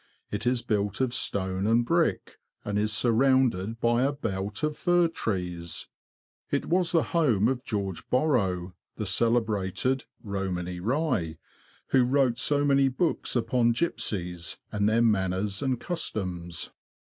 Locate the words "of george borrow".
7.47-8.73